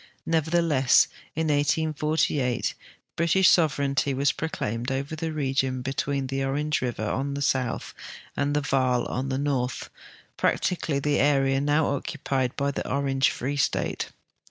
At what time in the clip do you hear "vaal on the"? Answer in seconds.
8.61-9.37